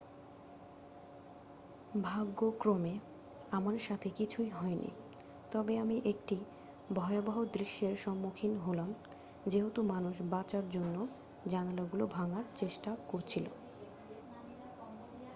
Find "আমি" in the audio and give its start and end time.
5.77-5.97